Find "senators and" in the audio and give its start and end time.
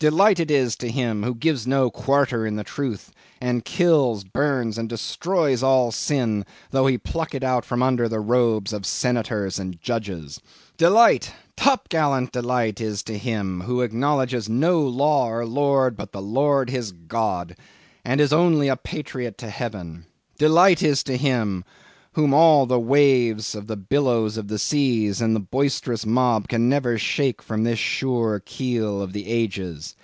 8.86-9.78